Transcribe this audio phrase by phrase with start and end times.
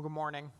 [0.00, 0.50] Well, good morning.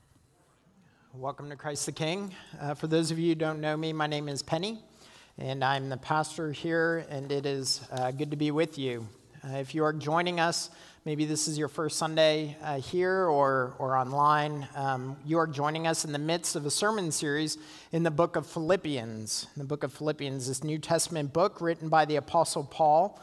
[1.15, 2.35] Welcome to Christ the King.
[2.61, 4.81] Uh, for those of you who don't know me, my name is Penny,
[5.39, 9.09] and I'm the pastor here, and it is uh, good to be with you.
[9.43, 10.69] Uh, if you are joining us,
[11.07, 15.87] maybe this is your first Sunday uh, here or, or online, um, you are joining
[15.87, 17.57] us in the midst of a sermon series
[17.93, 19.47] in the book of Philippians.
[19.57, 23.19] The book of Philippians, this New Testament book written by the Apostle Paul.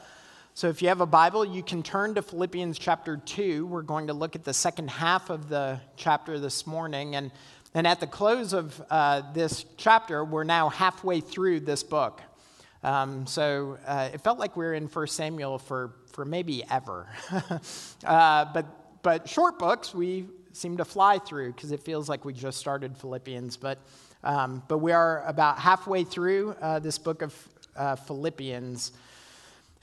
[0.58, 3.68] So, if you have a Bible, you can turn to Philippians chapter 2.
[3.68, 7.16] We're going to look at the second half of the chapter this morning.
[7.16, 7.30] And,
[7.76, 12.24] and at the close of uh, this chapter, we're now halfway through this book.
[12.82, 17.08] Um, so, uh, it felt like we were in 1 Samuel for, for maybe ever.
[18.04, 18.66] uh, but,
[19.04, 22.98] but short books, we seem to fly through because it feels like we just started
[22.98, 23.58] Philippians.
[23.58, 23.78] But,
[24.24, 28.92] um, but we are about halfway through uh, this book of uh, Philippians.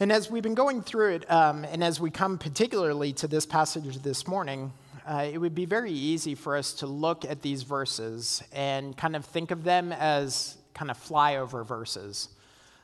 [0.05, 3.47] And as we've been going through it, um, and as we come particularly to this
[3.47, 4.71] passage this morning,
[5.07, 9.17] uh, it would be very easy for us to look at these verses and kind
[9.17, 12.29] of think of them as kind of flyover verses.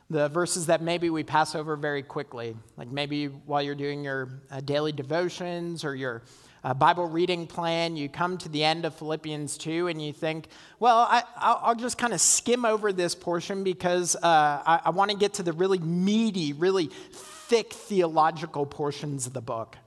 [0.09, 4.41] The verses that maybe we pass over very quickly, like maybe while you're doing your
[4.49, 6.23] uh, daily devotions or your
[6.63, 10.47] uh, Bible reading plan, you come to the end of Philippians 2 and you think,
[10.79, 11.23] well, I,
[11.67, 15.33] will just kind of skim over this portion because uh, I, I want to get
[15.35, 19.77] to the really meaty, really thick theological portions of the book.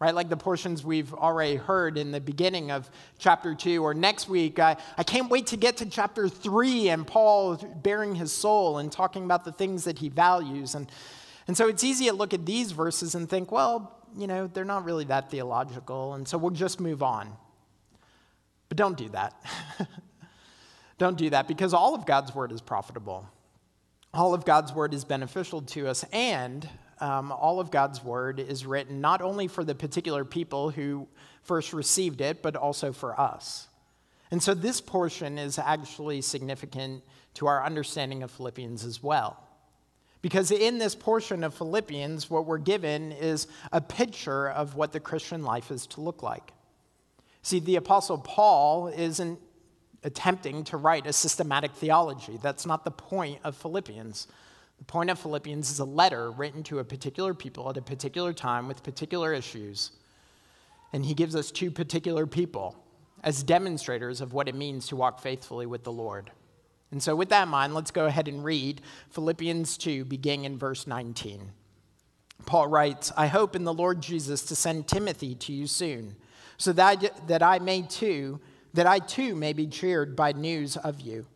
[0.00, 4.28] Right, like the portions we've already heard in the beginning of chapter two, or next
[4.28, 8.78] week, I, I can't wait to get to chapter three and Paul baring his soul
[8.78, 10.76] and talking about the things that he values.
[10.76, 10.88] And,
[11.48, 14.64] and so it's easy to look at these verses and think, well, you know, they're
[14.64, 17.30] not really that theological, and so we'll just move on.
[18.68, 19.34] But don't do that.
[20.98, 23.28] don't do that because all of God's word is profitable.
[24.12, 26.68] All of God's word is beneficial to us, and
[27.00, 31.06] um, all of God's word is written not only for the particular people who
[31.42, 33.68] first received it, but also for us.
[34.30, 37.02] And so this portion is actually significant
[37.34, 39.47] to our understanding of Philippians as well.
[40.20, 45.00] Because in this portion of Philippians, what we're given is a picture of what the
[45.00, 46.52] Christian life is to look like.
[47.42, 49.38] See, the Apostle Paul isn't
[50.02, 52.38] attempting to write a systematic theology.
[52.42, 54.26] That's not the point of Philippians.
[54.78, 58.32] The point of Philippians is a letter written to a particular people at a particular
[58.32, 59.92] time with particular issues.
[60.92, 62.76] And he gives us two particular people
[63.22, 66.30] as demonstrators of what it means to walk faithfully with the Lord.
[66.90, 70.58] And so, with that in mind, let's go ahead and read Philippians 2, beginning in
[70.58, 71.52] verse 19.
[72.46, 76.16] Paul writes, I hope in the Lord Jesus to send Timothy to you soon,
[76.56, 78.40] so that, that I may too,
[78.72, 81.26] that I too may be cheered by news of you.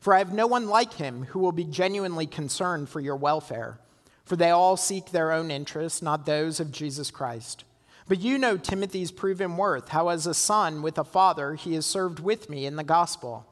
[0.00, 3.78] For I have no one like him who will be genuinely concerned for your welfare,
[4.24, 7.64] for they all seek their own interests, not those of Jesus Christ.
[8.08, 11.84] But you know Timothy's proven worth, how as a son with a father he has
[11.84, 13.46] served with me in the gospel.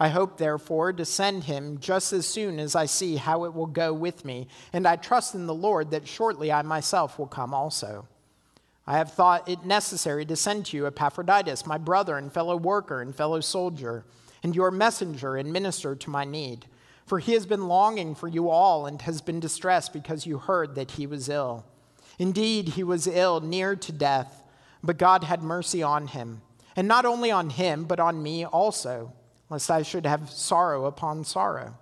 [0.00, 3.66] I hope, therefore, to send him just as soon as I see how it will
[3.66, 7.54] go with me, and I trust in the Lord that shortly I myself will come
[7.54, 8.08] also.
[8.86, 13.00] I have thought it necessary to send to you Epaphroditus, my brother and fellow worker
[13.00, 14.04] and fellow soldier,
[14.42, 16.66] and your messenger and minister to my need.
[17.06, 20.74] For he has been longing for you all and has been distressed because you heard
[20.74, 21.64] that he was ill.
[22.18, 24.42] Indeed, he was ill, near to death,
[24.82, 26.42] but God had mercy on him,
[26.76, 29.12] and not only on him, but on me also
[29.50, 31.76] lest I should have sorrow upon sorrow.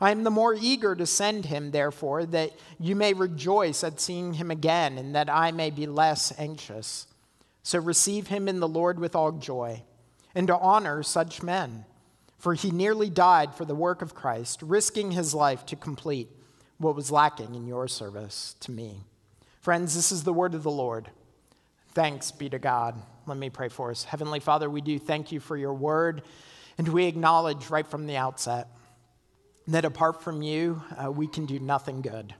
[0.00, 4.34] I am the more eager to send him, therefore, that you may rejoice at seeing
[4.34, 7.06] him again, and that I may be less anxious.
[7.64, 9.82] So receive him in the Lord with all joy,
[10.34, 11.84] and to honor such men.
[12.38, 16.28] For he nearly died for the work of Christ, risking his life to complete
[16.78, 19.02] what was lacking in your service to me.
[19.60, 21.10] Friends, this is the word of the Lord.
[21.92, 22.94] Thanks be to God.
[23.26, 24.04] Let me pray for us.
[24.04, 26.22] Heavenly Father, we do thank you for your word.
[26.78, 28.68] And we acknowledge right from the outset
[29.66, 32.34] that apart from you, uh, we can do nothing good.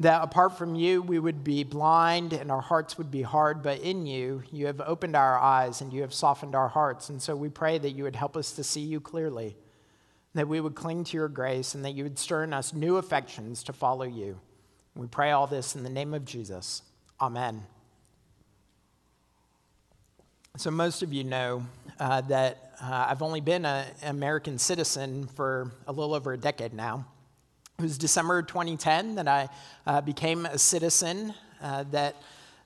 [0.00, 3.78] That apart from you, we would be blind and our hearts would be hard, but
[3.78, 7.08] in you, you have opened our eyes and you have softened our hearts.
[7.08, 9.56] And so we pray that you would help us to see you clearly,
[10.34, 12.96] that we would cling to your grace, and that you would stir in us new
[12.96, 14.40] affections to follow you.
[14.96, 16.82] We pray all this in the name of Jesus.
[17.20, 17.62] Amen.
[20.56, 21.64] So, most of you know
[21.98, 26.74] uh, that uh, I've only been an American citizen for a little over a decade
[26.74, 27.06] now.
[27.78, 29.48] It was December 2010 that I
[29.86, 32.16] uh, became a citizen, uh, that,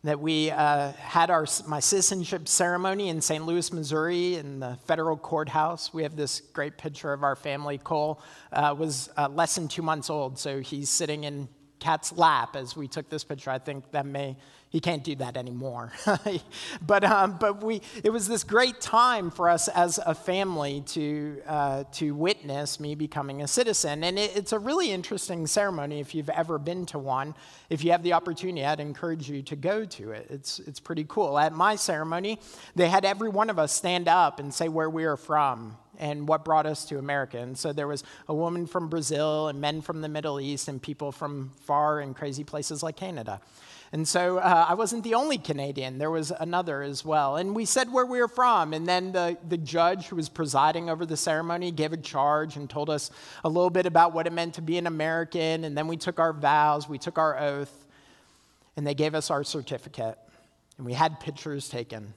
[0.04, 3.44] that we uh, had our, my citizenship ceremony in St.
[3.44, 5.92] Louis, Missouri, in the federal courthouse.
[5.92, 7.78] We have this great picture of our family.
[7.78, 8.20] Cole
[8.52, 11.48] was less than two months old, so he's sitting in
[11.78, 13.50] Cat's lap as we took this picture.
[13.50, 14.36] I think that may
[14.70, 15.93] he can't do that anymore.
[16.87, 21.41] but um, but we, it was this great time for us as a family to,
[21.47, 24.05] uh, to witness me becoming a citizen.
[24.05, 27.35] And it, it's a really interesting ceremony if you've ever been to one.
[27.70, 30.26] If you have the opportunity, I'd encourage you to go to it.
[30.31, 31.38] It's, it's pretty cool.
[31.38, 32.38] At my ceremony,
[32.75, 36.29] they had every one of us stand up and say where we are from and
[36.29, 37.38] what brought us to America.
[37.38, 40.81] And so there was a woman from Brazil and men from the Middle East and
[40.81, 43.41] people from far and crazy places like Canada.
[43.93, 47.37] And so uh, I wasn't the only Canadian, there was another as well.
[47.37, 48.75] And we said where we were from.
[48.75, 52.69] And then the, the judge who was presiding over the ceremony gave a charge and
[52.69, 53.11] told us
[53.44, 55.64] a little bit about what it meant to be an American.
[55.64, 57.87] And then we took our vows, we took our oath,
[58.76, 60.19] and they gave us our certificate.
[60.76, 62.12] And we had pictures taken.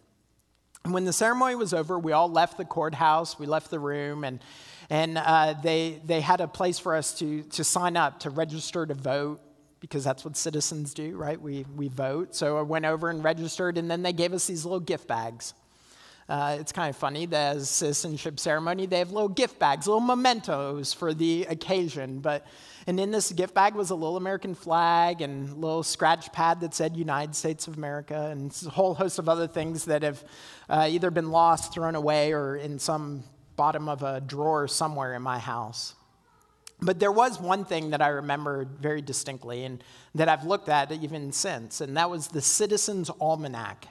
[0.83, 4.23] And when the ceremony was over, we all left the courthouse, we left the room,
[4.23, 4.39] and,
[4.89, 8.85] and uh, they, they had a place for us to, to sign up, to register
[8.85, 9.39] to vote
[9.81, 11.41] because that's what citizens do, right?
[11.41, 12.35] We, we vote.
[12.35, 15.53] So I went over and registered, and then they gave us these little gift bags.
[16.29, 19.99] Uh, it's kind of funny that as citizenship ceremony, they have little gift bags, little
[19.99, 22.19] mementos for the occasion.
[22.19, 22.47] But
[22.87, 26.73] and in this gift bag was a little American flag and little scratch pad that
[26.73, 30.23] said United States of America, and a whole host of other things that have
[30.69, 33.23] uh, either been lost, thrown away, or in some
[33.57, 35.95] bottom of a drawer somewhere in my house.
[36.81, 39.83] But there was one thing that I remembered very distinctly and
[40.15, 43.87] that I've looked at even since, and that was the Citizen's Almanac.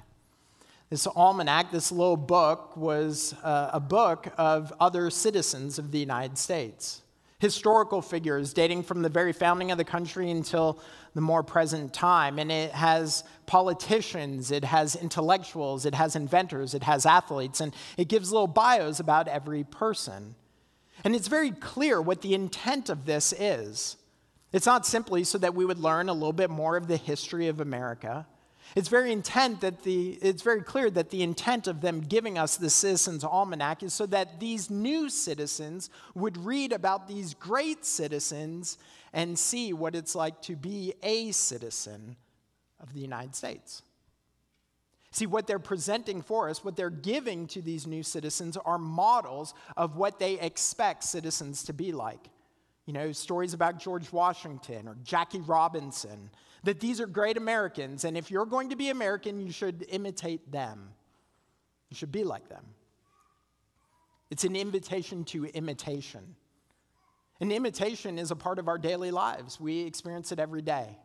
[0.91, 6.37] This almanac, this little book, was uh, a book of other citizens of the United
[6.37, 7.03] States.
[7.39, 10.81] Historical figures dating from the very founding of the country until
[11.15, 12.41] the more present time.
[12.41, 18.09] And it has politicians, it has intellectuals, it has inventors, it has athletes, and it
[18.09, 20.35] gives little bios about every person.
[21.05, 23.97] And it's very clear what the intent of this is.
[24.52, 27.49] It's not simply so that we would learn a little bit more of the history
[27.49, 28.26] of America.
[28.76, 32.56] It's very intent that the it's very clear that the intent of them giving us
[32.56, 38.79] the citizens almanac is so that these new citizens would read about these great citizens
[39.12, 42.17] and see what it's like to be a citizen
[42.81, 43.82] of the United States.
[45.12, 49.55] See, what they're presenting for us, what they're giving to these new citizens, are models
[49.77, 52.29] of what they expect citizens to be like.
[52.87, 56.31] You know, stories about George Washington or Jackie Robinson,
[56.62, 60.51] that these are great Americans, and if you're going to be American, you should imitate
[60.53, 60.91] them.
[61.89, 62.65] You should be like them.
[64.31, 66.37] It's an invitation to imitation.
[67.41, 70.99] And imitation is a part of our daily lives, we experience it every day.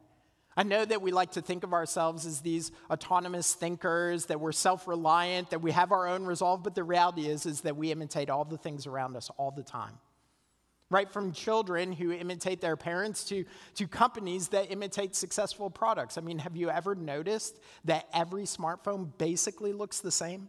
[0.58, 4.54] I know that we like to think of ourselves as these autonomous thinkers, that we're
[4.54, 7.92] self reliant, that we have our own resolve, but the reality is, is that we
[7.92, 9.98] imitate all the things around us all the time.
[10.90, 13.44] Right from children who imitate their parents to,
[13.74, 16.18] to companies that imitate successful products.
[16.18, 20.48] I mean, have you ever noticed that every smartphone basically looks the same?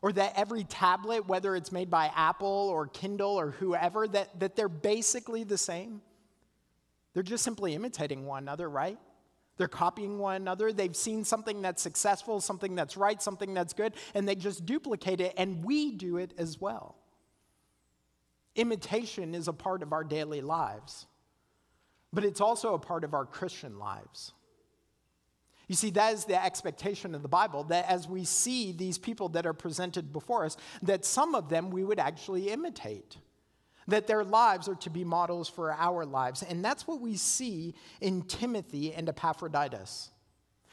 [0.00, 4.54] Or that every tablet, whether it's made by Apple or Kindle or whoever, that, that
[4.54, 6.00] they're basically the same?
[7.14, 8.98] They're just simply imitating one another, right?
[9.56, 10.72] They're copying one another.
[10.72, 15.20] They've seen something that's successful, something that's right, something that's good, and they just duplicate
[15.20, 16.96] it, and we do it as well.
[18.54, 21.06] Imitation is a part of our daily lives,
[22.12, 24.32] but it's also a part of our Christian lives.
[25.66, 29.28] You see, that is the expectation of the Bible that as we see these people
[29.30, 33.18] that are presented before us, that some of them we would actually imitate
[33.88, 36.42] that their lives are to be models for our lives.
[36.42, 40.10] And that's what we see in Timothy and Epaphroditus.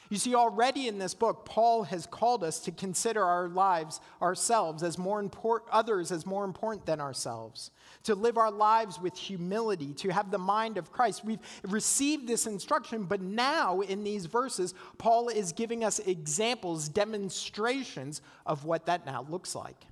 [0.08, 4.84] You see, already in this book, Paul has called us to consider our lives ourselves
[4.84, 7.72] as more important, others as more important than ourselves,
[8.04, 11.24] to live our lives with humility, to have the mind of Christ.
[11.24, 18.20] We've received this instruction, but now in these verses, Paul is giving us examples, demonstrations
[18.44, 19.86] of what that now looks like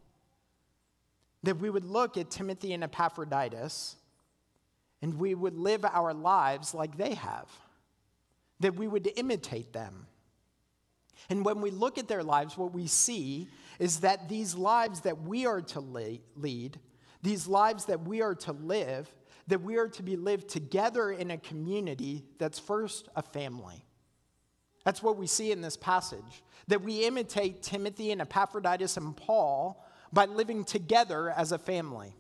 [1.45, 3.97] that we would look at Timothy and Epaphroditus
[5.03, 7.49] and we would live our lives like they have,
[8.61, 10.07] that we would imitate them.
[11.29, 13.49] And when we look at their lives, what we see
[13.79, 16.79] is that these lives that we are to lead,
[17.23, 19.15] these lives that we are to live,
[19.47, 23.85] that we are to be lived together in a community that's first a family.
[24.85, 26.43] That's what we see in this passage.
[26.69, 29.84] That we imitate Timothy and Epaphroditus and Paul
[30.15, 32.15] by living together as a family.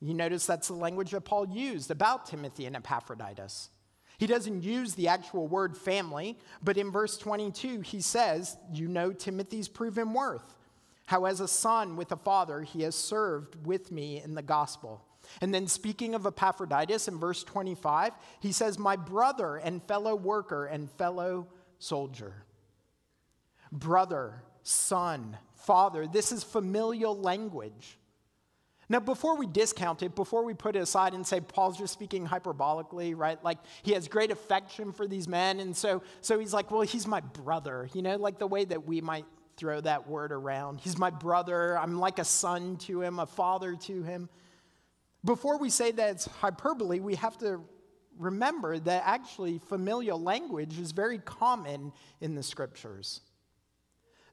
[0.00, 3.70] You notice that's the language that Paul used about Timothy and Epaphroditus.
[4.18, 9.12] He doesn't use the actual word family, but in verse 22, he says, You know
[9.12, 10.54] Timothy's proven worth,
[11.06, 15.04] how as a son with a father he has served with me in the gospel.
[15.40, 20.66] And then, speaking of Epaphroditus in verse 25, he says, My brother and fellow worker
[20.66, 22.44] and fellow soldier.
[23.72, 27.98] Brother, son, father, this is familial language.
[28.88, 32.24] Now, before we discount it, before we put it aside and say Paul's just speaking
[32.24, 33.42] hyperbolically, right?
[33.42, 35.58] Like he has great affection for these men.
[35.58, 38.86] And so, so he's like, well, he's my brother, you know, like the way that
[38.86, 40.80] we might throw that word around.
[40.80, 41.76] He's my brother.
[41.76, 44.28] I'm like a son to him, a father to him.
[45.24, 47.60] Before we say that it's hyperbole, we have to
[48.18, 53.22] remember that actually familial language is very common in the scriptures.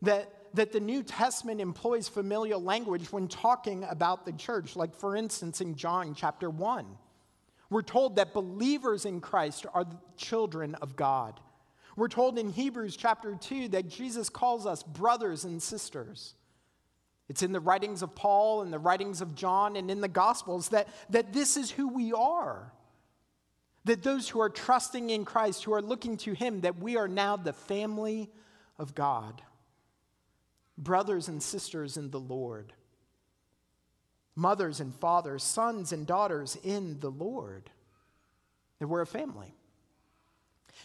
[0.04, 4.76] That that the New Testament employs familial language when talking about the church.
[4.76, 6.86] Like, for instance, in John chapter 1,
[7.70, 11.40] we're told that believers in Christ are the children of God.
[11.96, 16.36] We're told in Hebrews chapter 2 that Jesus calls us brothers and sisters.
[17.30, 20.70] It's in the writings of Paul and the writings of John and in the Gospels
[20.70, 22.72] that, that this is who we are.
[23.86, 27.08] That those who are trusting in Christ, who are looking to Him, that we are
[27.08, 28.30] now the family
[28.78, 29.42] of God
[30.78, 32.74] brothers and sisters in the Lord,
[34.36, 37.70] mothers and fathers, sons and daughters in the Lord.
[38.80, 39.54] That we're a family.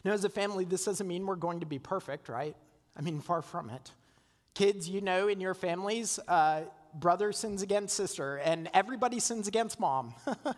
[0.04, 2.54] Now, as a family, this doesn't mean we're going to be perfect, right?
[2.96, 3.92] I mean, far from it.
[4.54, 6.62] Kids, you know, in your families, uh,
[6.94, 10.14] brother sins against sister, and everybody sins against mom,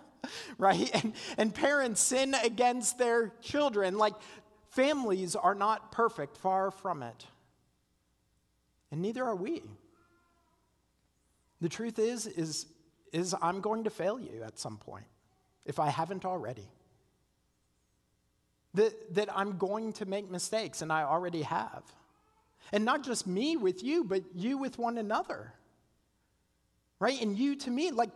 [0.58, 0.90] right?
[0.92, 3.96] And, and parents sin against their children.
[3.96, 4.14] Like,
[4.70, 7.26] families are not perfect, far from it
[8.90, 9.62] and neither are we.
[11.60, 12.66] The truth is, is,
[13.12, 15.06] is I'm going to fail you at some point,
[15.64, 16.68] if I haven't already.
[18.74, 21.82] That, that I'm going to make mistakes, and I already have.
[22.72, 25.52] And not just me with you, but you with one another.
[27.00, 27.20] Right?
[27.20, 28.10] And you to me, like,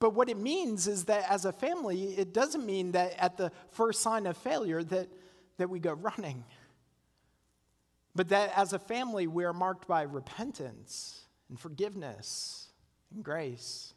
[0.00, 3.50] but what it means is that as a family, it doesn't mean that at the
[3.70, 5.08] first sign of failure that,
[5.56, 6.44] that we go running.
[8.18, 12.66] But that as a family, we are marked by repentance and forgiveness
[13.14, 13.94] and grace.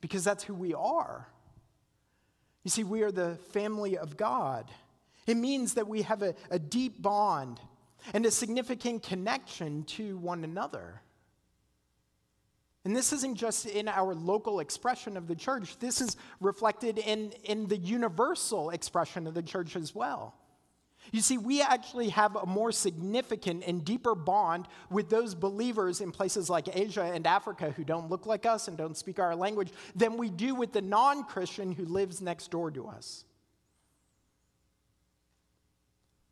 [0.00, 1.28] Because that's who we are.
[2.64, 4.68] You see, we are the family of God.
[5.28, 7.60] It means that we have a, a deep bond
[8.14, 11.02] and a significant connection to one another.
[12.84, 17.32] And this isn't just in our local expression of the church, this is reflected in,
[17.44, 20.34] in the universal expression of the church as well.
[21.10, 26.12] You see, we actually have a more significant and deeper bond with those believers in
[26.12, 29.70] places like Asia and Africa who don't look like us and don't speak our language
[29.96, 33.24] than we do with the non Christian who lives next door to us.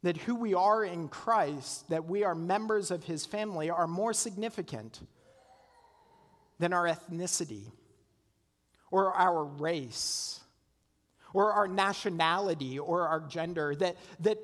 [0.02, 4.14] That who we are in Christ, that we are members of his family, are more
[4.14, 5.00] significant
[6.58, 7.64] than our ethnicity
[8.90, 10.40] or our race
[11.32, 13.74] or our nationality or our gender.
[13.74, 14.38] That, that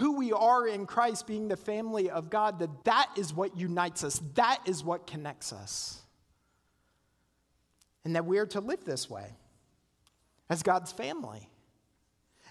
[0.00, 4.02] who we are in Christ, being the family of God, that that is what unites
[4.02, 6.00] us, that is what connects us.
[8.04, 9.26] And that we are to live this way
[10.48, 11.46] as God's family.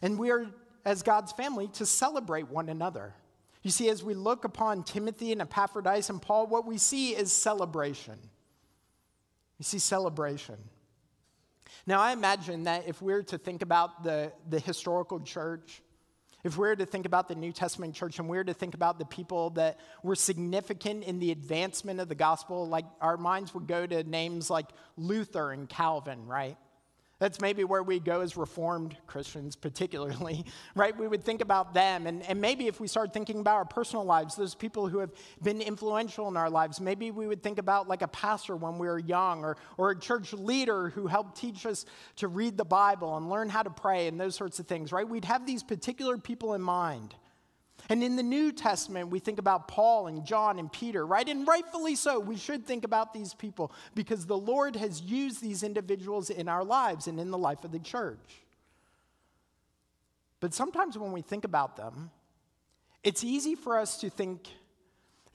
[0.04, 0.46] And we are,
[0.86, 3.16] as God's family, to celebrate one another.
[3.64, 7.34] You see, as we look upon Timothy and Epaphroditus and Paul, what we see is
[7.34, 8.20] celebration.
[9.58, 10.58] You see celebration.
[11.88, 15.82] Now, I imagine that if we are to think about the, the historical church,
[16.44, 18.74] if we were to think about the New Testament church and we were to think
[18.74, 23.54] about the people that were significant in the advancement of the gospel, like our minds
[23.54, 26.58] would go to names like Luther and Calvin, right?
[27.20, 30.46] That's maybe where we go as Reformed Christians, particularly,
[30.76, 30.98] right?
[30.98, 32.08] We would think about them.
[32.08, 35.12] And, and maybe if we start thinking about our personal lives, those people who have
[35.44, 38.88] been influential in our lives, maybe we would think about like a pastor when we
[38.88, 41.86] were young or, or a church leader who helped teach us
[42.16, 45.08] to read the Bible and learn how to pray and those sorts of things, right?
[45.08, 47.14] We'd have these particular people in mind.
[47.92, 51.28] And in the New Testament, we think about Paul and John and Peter, right?
[51.28, 55.64] And rightfully so, we should think about these people because the Lord has used these
[55.64, 58.44] individuals in our lives and in the life of the church.
[60.40, 62.12] But sometimes when we think about them,
[63.04, 64.48] it's easy for us to think,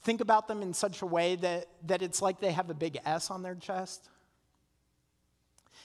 [0.02, 2.98] think about them in such a way that, that it's like they have a big
[3.04, 4.08] S on their chest.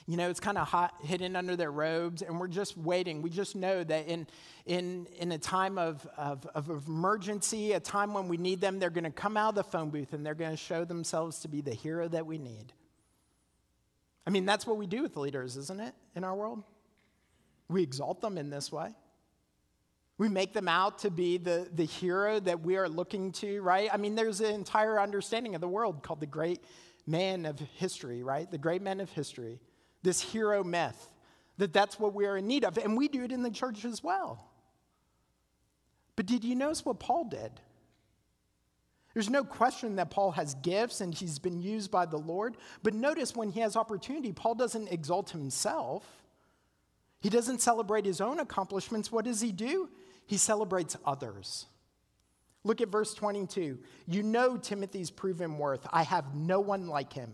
[0.06, 3.22] You know, it's kind of hot, hidden under their robes, and we're just waiting.
[3.22, 4.26] We just know that in,
[4.66, 8.90] in, in a time of, of, of emergency, a time when we need them, they're
[8.90, 11.48] going to come out of the phone booth and they're going to show themselves to
[11.48, 12.72] be the hero that we need.
[14.26, 16.62] I mean, that's what we do with leaders, isn't it, in our world?
[17.68, 18.90] We exalt them in this way.
[20.18, 23.88] We make them out to be the, the hero that we are looking to, right?
[23.92, 26.62] I mean, there's an entire understanding of the world called the great
[27.06, 28.50] man of history, right?
[28.50, 29.60] The great men of history
[30.02, 31.08] this hero myth,
[31.58, 32.78] that that's what we are in need of.
[32.78, 34.46] And we do it in the church as well.
[36.16, 37.52] But did you notice what Paul did?
[39.14, 42.56] There's no question that Paul has gifts and he's been used by the Lord.
[42.82, 46.04] But notice when he has opportunity, Paul doesn't exalt himself.
[47.20, 49.10] He doesn't celebrate his own accomplishments.
[49.10, 49.90] What does he do?
[50.26, 51.66] He celebrates others.
[52.62, 53.78] Look at verse 22.
[54.06, 55.86] You know Timothy's proven worth.
[55.92, 57.32] I have no one like him.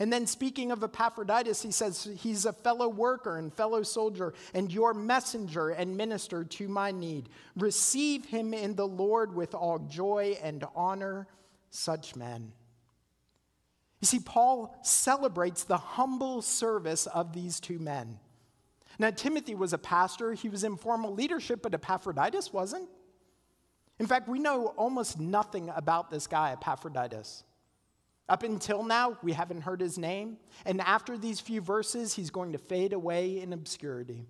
[0.00, 4.72] And then, speaking of Epaphroditus, he says, He's a fellow worker and fellow soldier, and
[4.72, 7.28] your messenger and minister to my need.
[7.56, 11.26] Receive him in the Lord with all joy and honor
[11.70, 12.52] such men.
[14.00, 18.20] You see, Paul celebrates the humble service of these two men.
[19.00, 22.88] Now, Timothy was a pastor, he was in formal leadership, but Epaphroditus wasn't.
[23.98, 27.42] In fact, we know almost nothing about this guy, Epaphroditus.
[28.28, 30.36] Up until now, we haven't heard his name.
[30.66, 34.26] And after these few verses, he's going to fade away in obscurity.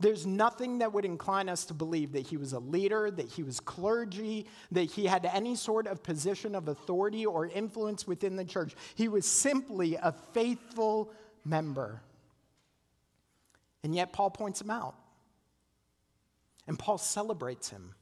[0.00, 3.42] There's nothing that would incline us to believe that he was a leader, that he
[3.42, 8.44] was clergy, that he had any sort of position of authority or influence within the
[8.44, 8.74] church.
[8.94, 11.12] He was simply a faithful
[11.44, 12.02] member.
[13.82, 14.94] And yet, Paul points him out.
[16.66, 17.94] And Paul celebrates him.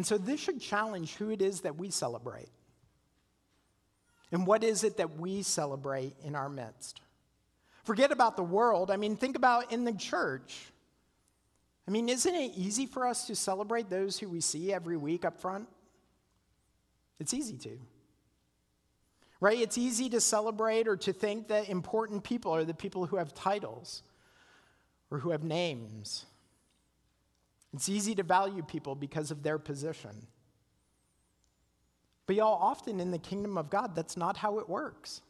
[0.00, 2.48] And so this should challenge who it is that we celebrate.
[4.32, 7.02] And what is it that we celebrate in our midst?
[7.84, 8.90] Forget about the world.
[8.90, 10.72] I mean, think about in the church.
[11.86, 15.26] I mean, isn't it easy for us to celebrate those who we see every week
[15.26, 15.68] up front?
[17.18, 17.78] It's easy to.
[19.38, 19.60] Right?
[19.60, 23.34] It's easy to celebrate or to think that important people are the people who have
[23.34, 24.02] titles
[25.10, 26.24] or who have names
[27.72, 30.26] it's easy to value people because of their position.
[32.26, 35.20] But y'all, often in the kingdom of God, that's not how it works.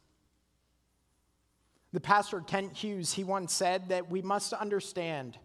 [1.93, 5.39] The pastor Kent Hughes, he once said that we must understand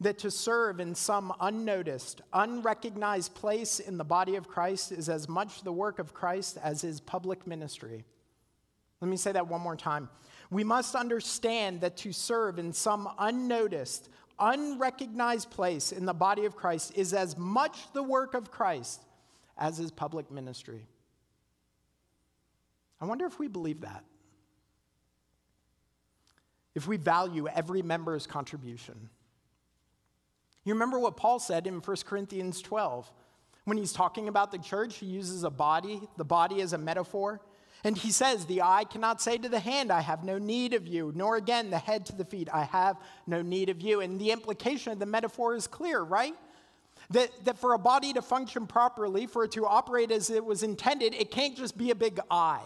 [0.00, 5.28] that to serve in some unnoticed, unrecognized place in the body of Christ is as
[5.28, 8.04] much the work of Christ as his public ministry.
[9.00, 10.08] Let me say that one more time.
[10.50, 16.56] We must understand that to serve in some unnoticed, unrecognized place in the body of
[16.56, 19.02] Christ is as much the work of Christ
[19.56, 20.86] as his public ministry.
[23.00, 24.04] I wonder if we believe that.
[26.74, 29.08] If we value every member's contribution.
[30.64, 33.10] You remember what Paul said in 1 Corinthians 12?
[33.64, 37.40] When he's talking about the church, he uses a body, the body as a metaphor.
[37.84, 40.86] And he says, The eye cannot say to the hand, I have no need of
[40.86, 44.00] you, nor again the head to the feet, I have no need of you.
[44.00, 46.34] And the implication of the metaphor is clear, right?
[47.10, 50.62] That, that for a body to function properly, for it to operate as it was
[50.62, 52.64] intended, it can't just be a big eye,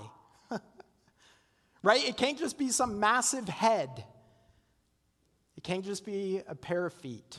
[1.82, 2.04] right?
[2.04, 4.04] It can't just be some massive head,
[5.56, 7.38] it can't just be a pair of feet.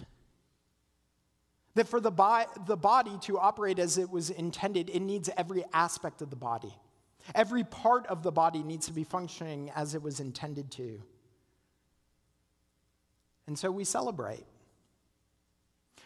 [1.76, 5.66] That for the, bo- the body to operate as it was intended, it needs every
[5.74, 6.78] aspect of the body.
[7.34, 11.02] Every part of the body needs to be functioning as it was intended to.
[13.48, 14.46] And so we celebrate.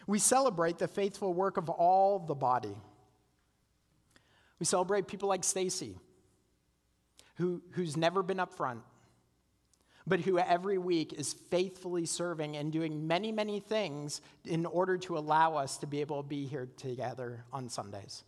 [0.06, 2.74] We celebrate the faithful work of all the body.
[4.58, 5.96] We celebrate people like Stacy,
[7.36, 8.80] who, who's never been up front,
[10.06, 15.18] but who every week is faithfully serving and doing many, many things in order to
[15.18, 18.24] allow us to be able to be here together on Sundays.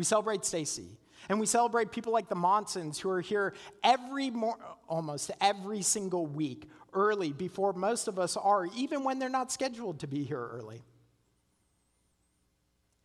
[0.00, 0.96] We celebrate Stacy.
[1.28, 3.52] And we celebrate people like the Monsons who are here
[3.84, 4.56] every more,
[4.88, 10.00] almost every single week early before most of us are, even when they're not scheduled
[10.00, 10.82] to be here early.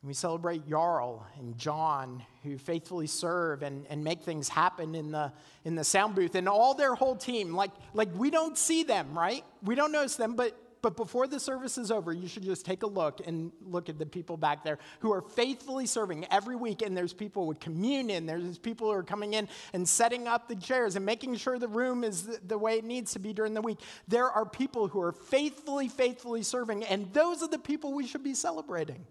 [0.01, 5.11] And we celebrate Jarl and John who faithfully serve and, and make things happen in
[5.11, 5.33] the,
[5.65, 7.57] in the sound booth and all their whole team.
[7.57, 9.43] Like, like we don't see them, right?
[9.63, 12.83] We don't notice them, but but before the service is over, you should just take
[12.83, 16.83] a look and look at the people back there who are faithfully serving every week.
[16.83, 20.55] And there's people with communion, there's people who are coming in and setting up the
[20.55, 23.63] chairs and making sure the room is the, way it needs to be during the
[23.63, 23.79] week.
[24.07, 28.23] There are people who are faithfully, faithfully serving, and those are the people we should
[28.23, 29.07] be celebrating.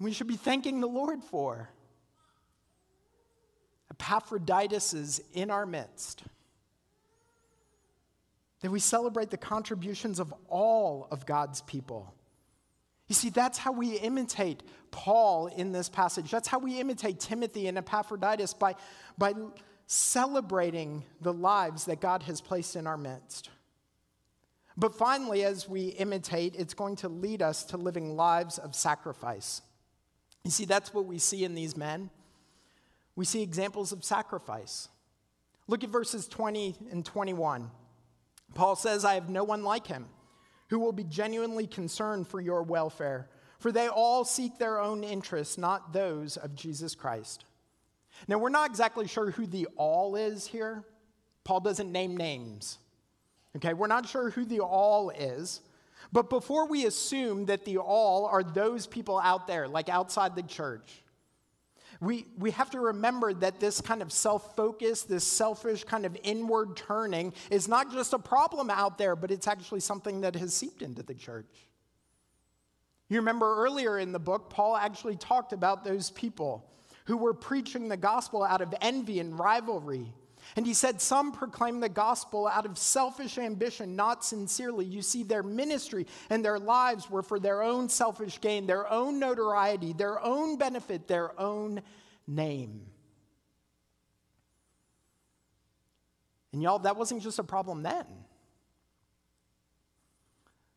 [0.00, 1.70] We should be thanking the Lord for.
[3.92, 6.24] Epaphroditus is in our midst
[8.60, 12.14] that we celebrate the contributions of all of God's people.
[13.06, 16.30] You see, that's how we imitate Paul in this passage.
[16.30, 18.74] That's how we imitate Timothy and Epaphroditus by,
[19.16, 19.32] by
[19.86, 23.50] celebrating the lives that God has placed in our midst.
[24.76, 29.62] But finally, as we imitate, it's going to lead us to living lives of sacrifice.
[30.44, 32.10] You see, that's what we see in these men.
[33.16, 34.88] We see examples of sacrifice.
[35.66, 37.70] Look at verses 20 and 21.
[38.54, 40.06] Paul says, I have no one like him
[40.70, 45.58] who will be genuinely concerned for your welfare, for they all seek their own interests,
[45.58, 47.44] not those of Jesus Christ.
[48.26, 50.84] Now, we're not exactly sure who the all is here.
[51.44, 52.78] Paul doesn't name names.
[53.56, 55.60] Okay, we're not sure who the all is.
[56.12, 60.42] But before we assume that the all are those people out there, like outside the
[60.42, 61.02] church,
[62.00, 66.16] we, we have to remember that this kind of self focus, this selfish kind of
[66.22, 70.54] inward turning is not just a problem out there, but it's actually something that has
[70.54, 71.68] seeped into the church.
[73.08, 76.70] You remember earlier in the book, Paul actually talked about those people
[77.06, 80.12] who were preaching the gospel out of envy and rivalry.
[80.56, 84.84] And he said, Some proclaim the gospel out of selfish ambition, not sincerely.
[84.84, 89.18] You see, their ministry and their lives were for their own selfish gain, their own
[89.18, 91.82] notoriety, their own benefit, their own
[92.26, 92.82] name.
[96.52, 98.06] And y'all, that wasn't just a problem then.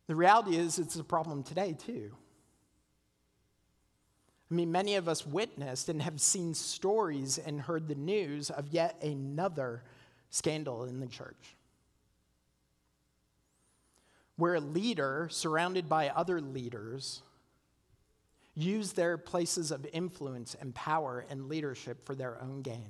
[0.07, 2.11] The reality is, it's a problem today, too.
[4.51, 8.67] I mean, many of us witnessed and have seen stories and heard the news of
[8.67, 9.81] yet another
[10.29, 11.55] scandal in the church.
[14.35, 17.21] Where a leader surrounded by other leaders
[18.53, 22.89] used their places of influence and power and leadership for their own gain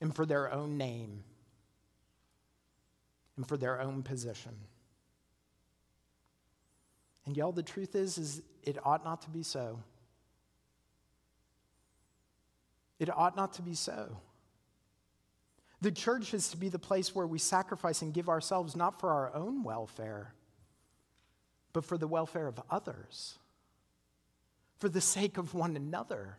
[0.00, 1.22] and for their own name
[3.36, 4.56] and for their own position.
[7.28, 9.82] And y'all, the truth is, is it ought not to be so.
[12.98, 14.16] It ought not to be so.
[15.82, 19.10] The church is to be the place where we sacrifice and give ourselves not for
[19.10, 20.32] our own welfare,
[21.74, 23.38] but for the welfare of others,
[24.78, 26.38] for the sake of one another,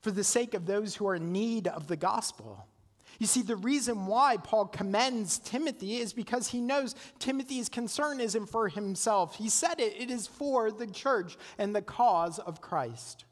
[0.00, 2.66] for the sake of those who are in need of the gospel.
[3.18, 8.46] You see, the reason why Paul commends Timothy is because he knows Timothy's concern isn't
[8.46, 9.36] for himself.
[9.36, 13.24] He said it, it is for the church and the cause of Christ.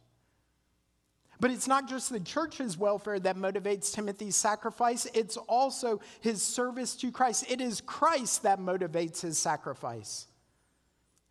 [1.41, 6.97] But it's not just the church's welfare that motivates Timothy's sacrifice, it's also his service
[6.97, 7.51] to Christ.
[7.51, 10.27] It is Christ that motivates his sacrifice.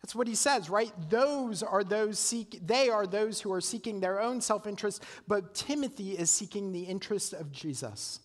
[0.02, 0.92] That's what he says, right?
[1.08, 6.12] Those are those seek they are those who are seeking their own self-interest, but Timothy
[6.12, 8.20] is seeking the interest of Jesus.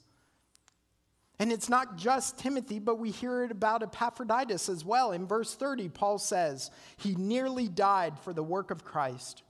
[1.39, 5.13] And it's not just Timothy, but we hear it about Epaphroditus as well.
[5.13, 9.43] In verse 30, Paul says, He nearly died for the work of Christ,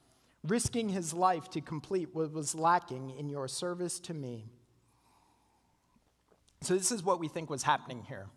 [0.48, 4.46] risking his life to complete what was lacking in your service to me.
[6.62, 8.28] So, this is what we think was happening here.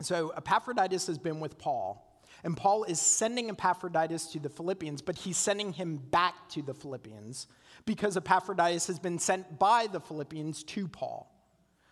[0.00, 5.18] So, Epaphroditus has been with Paul, and Paul is sending Epaphroditus to the Philippians, but
[5.18, 7.46] he's sending him back to the Philippians
[7.84, 11.30] because Epaphroditus has been sent by the Philippians to Paul.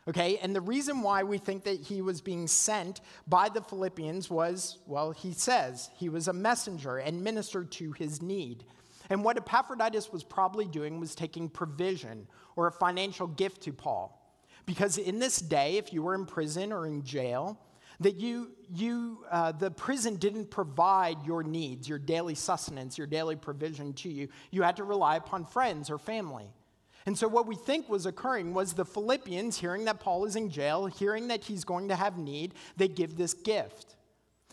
[0.09, 4.31] Okay, and the reason why we think that he was being sent by the Philippians
[4.31, 8.65] was, well, he says he was a messenger and ministered to his need.
[9.11, 14.15] And what Epaphroditus was probably doing was taking provision or a financial gift to Paul.
[14.65, 17.61] Because in this day, if you were in prison or in jail,
[18.01, 23.37] that you, you uh, the prison didn't provide your needs, your daily sustenance, your daily
[23.37, 24.29] provision to you.
[24.51, 26.49] You had to rely upon friends or family.
[27.09, 30.51] And so, what we think was occurring was the Philippians, hearing that Paul is in
[30.51, 33.97] jail, hearing that he's going to have need, they give this gift.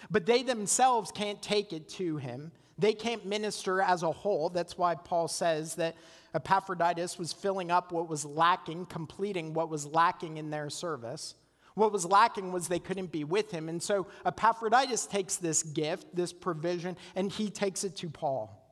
[0.10, 2.54] But they themselves can't take it to him.
[2.78, 4.48] They can't minister as a whole.
[4.48, 5.98] That's why Paul says that
[6.34, 11.36] Epaphroditus was filling up what was lacking, completing what was lacking in their service.
[11.74, 13.68] What was lacking was they couldn't be with him.
[13.68, 18.65] And so Epaphroditus takes this gift, this provision, and he takes it to Paul.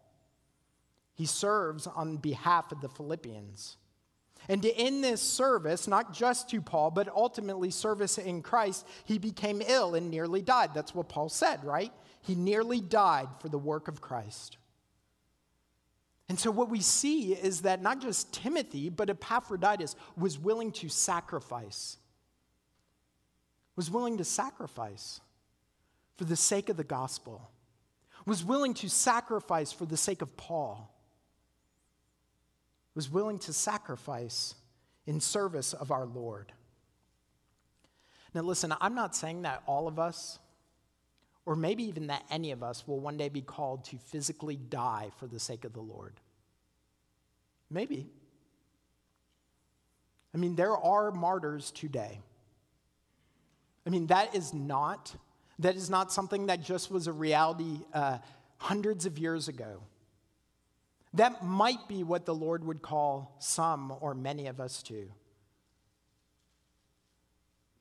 [1.13, 3.77] He serves on behalf of the Philippians.
[4.49, 9.61] And in this service, not just to Paul, but ultimately service in Christ, he became
[9.61, 10.73] ill and nearly died.
[10.73, 11.93] That's what Paul said, right?
[12.21, 14.57] He nearly died for the work of Christ.
[16.29, 20.89] And so, what we see is that not just Timothy, but Epaphroditus was willing to
[20.89, 21.97] sacrifice,
[23.75, 25.21] was willing to sacrifice
[26.17, 27.49] for the sake of the gospel,
[28.25, 30.92] was willing to sacrifice for the sake of Paul
[32.95, 34.55] was willing to sacrifice
[35.05, 36.51] in service of our Lord.
[38.33, 40.39] Now, listen, I'm not saying that all of us,
[41.45, 45.11] or maybe even that any of us, will one day be called to physically die
[45.19, 46.19] for the sake of the Lord.
[47.69, 48.07] Maybe.
[50.33, 52.19] I mean, there are martyrs today.
[53.85, 55.15] I mean, that is not
[55.59, 58.17] that is not something that just was a reality uh,
[58.57, 59.81] hundreds of years ago.
[61.13, 65.11] That might be what the Lord would call some or many of us to.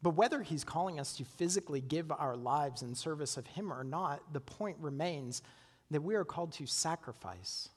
[0.03, 3.85] But whether he's calling us to physically give our lives in service of him or
[3.85, 5.43] not, the point remains
[5.91, 7.69] that we are called to sacrifice.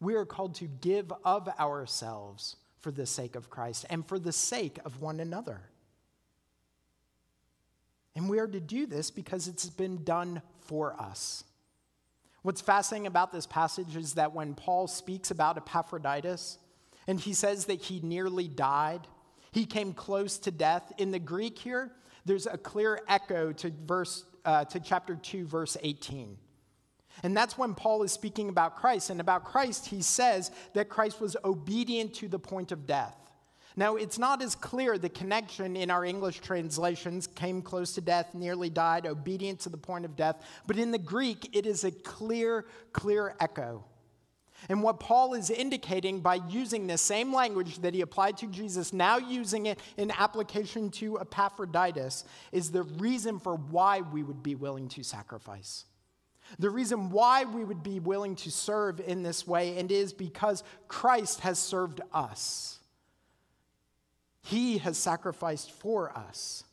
[0.00, 4.32] We are called to give of ourselves for the sake of Christ and for the
[4.32, 5.60] sake of one another.
[8.16, 11.44] And we are to do this because it's been done for us.
[12.42, 16.58] What's fascinating about this passage is that when Paul speaks about Epaphroditus
[17.06, 19.06] and he says that he nearly died,
[19.52, 20.92] he came close to death.
[20.96, 21.90] In the Greek here,
[22.24, 26.38] there's a clear echo to verse uh, to chapter 2 verse 18.
[27.22, 29.10] And that's when Paul is speaking about Christ.
[29.10, 33.16] And about Christ, he says that Christ was obedient to the point of death.
[33.76, 38.34] Now, it's not as clear the connection in our English translations came close to death,
[38.34, 40.44] nearly died, obedient to the point of death.
[40.66, 43.84] But in the Greek, it is a clear, clear echo.
[44.68, 48.92] And what Paul is indicating by using the same language that he applied to Jesus,
[48.92, 54.54] now using it in application to Epaphroditus, is the reason for why we would be
[54.54, 55.86] willing to sacrifice.
[56.58, 60.64] The reason why we would be willing to serve in this way, and is because
[60.88, 62.79] Christ has served us.
[64.42, 66.64] He has sacrificed for us.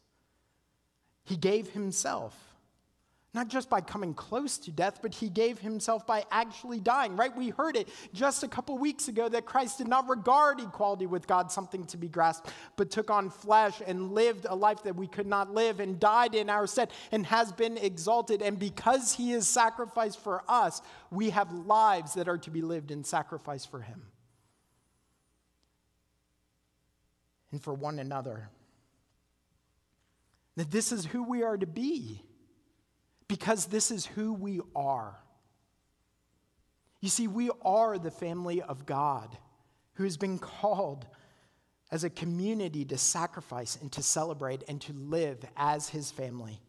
[1.23, 2.35] He gave himself.
[3.33, 7.35] Not just by coming close to death, but he gave himself by actually dying, right?
[7.35, 11.27] We heard it just a couple weeks ago that Christ did not regard equality with
[11.27, 15.05] God something to be grasped, but took on flesh and lived a life that we
[15.05, 18.41] could not live and died in our stead and has been exalted.
[18.41, 22.89] And because he is sacrificed for us, we have lives that are to be lived
[22.89, 24.01] in sacrifice for him
[27.57, 28.49] and for one another.
[30.57, 32.21] That this is who we are to be
[33.27, 35.15] because this is who we are.
[37.01, 39.35] You see, we are the family of God
[39.95, 41.07] who has been called
[41.91, 46.61] as a community to sacrifice and to celebrate and to live as his family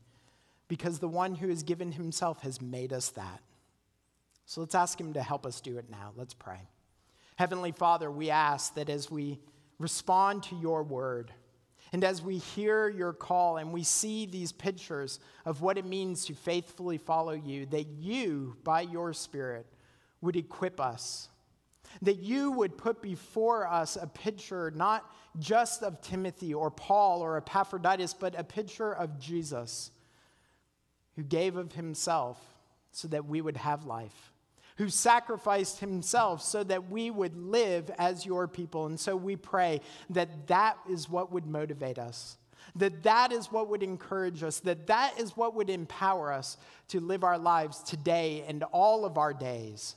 [0.69, 3.41] because the one who has given himself has made us that.
[4.47, 6.13] So let's ask him to help us do it now.
[6.17, 6.61] Let's pray.
[7.37, 9.39] Heavenly Father, we ask that as we
[9.79, 11.33] respond to your word,
[11.93, 16.27] and as we hear your call and we see these pictures of what it means
[16.27, 19.67] to faithfully follow you, that you, by your Spirit,
[20.21, 21.29] would equip us.
[22.03, 27.39] That you would put before us a picture not just of Timothy or Paul or
[27.39, 29.91] Epaphroditus, but a picture of Jesus
[31.17, 32.39] who gave of himself
[32.93, 34.33] so that we would have life
[34.79, 38.87] who sacrificed himself so that we would live as your people.
[38.87, 42.39] And so we pray that that is what would motivate us.
[42.77, 46.57] That that is what would encourage us, that that is what would empower us
[46.89, 49.97] to live our lives today and all of our days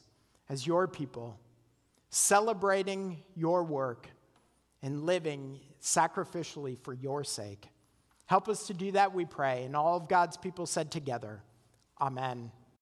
[0.50, 1.40] as your people,
[2.10, 4.08] celebrating your work
[4.82, 7.68] and living sacrificially for your sake.
[8.26, 9.64] Help us to do that, we pray.
[9.64, 11.44] And all of God's people said together,
[12.00, 12.52] Amen.